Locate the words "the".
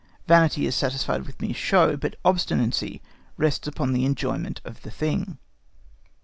3.93-4.03, 4.81-4.89